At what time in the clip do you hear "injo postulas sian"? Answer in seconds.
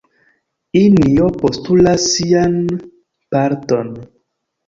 0.79-2.57